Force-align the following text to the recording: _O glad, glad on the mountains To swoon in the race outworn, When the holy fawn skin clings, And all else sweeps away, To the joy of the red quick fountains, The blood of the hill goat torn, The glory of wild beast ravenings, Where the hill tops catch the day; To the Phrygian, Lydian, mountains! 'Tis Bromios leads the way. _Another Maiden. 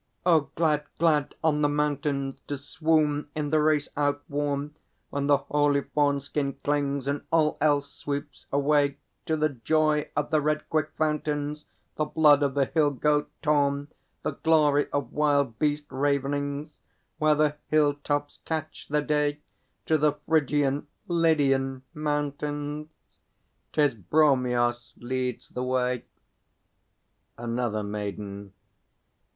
_O 0.25 0.49
glad, 0.55 0.83
glad 0.97 1.35
on 1.43 1.61
the 1.61 1.69
mountains 1.69 2.39
To 2.47 2.57
swoon 2.57 3.29
in 3.35 3.51
the 3.51 3.61
race 3.61 3.87
outworn, 3.95 4.75
When 5.11 5.27
the 5.27 5.37
holy 5.37 5.83
fawn 5.83 6.19
skin 6.19 6.53
clings, 6.63 7.07
And 7.07 7.21
all 7.31 7.59
else 7.61 7.93
sweeps 7.93 8.47
away, 8.51 8.97
To 9.27 9.37
the 9.37 9.49
joy 9.49 10.09
of 10.15 10.31
the 10.31 10.41
red 10.41 10.67
quick 10.71 10.89
fountains, 10.97 11.65
The 11.97 12.05
blood 12.05 12.41
of 12.41 12.55
the 12.55 12.65
hill 12.65 12.89
goat 12.89 13.29
torn, 13.43 13.89
The 14.23 14.31
glory 14.31 14.89
of 14.89 15.13
wild 15.13 15.59
beast 15.59 15.85
ravenings, 15.91 16.79
Where 17.19 17.35
the 17.35 17.57
hill 17.67 17.93
tops 17.93 18.39
catch 18.43 18.87
the 18.87 19.03
day; 19.03 19.41
To 19.85 19.99
the 19.99 20.13
Phrygian, 20.13 20.87
Lydian, 21.07 21.83
mountains! 21.93 22.87
'Tis 23.71 23.93
Bromios 23.93 24.93
leads 24.97 25.49
the 25.49 25.61
way. 25.61 26.05
_Another 27.37 27.87
Maiden. 27.87 28.53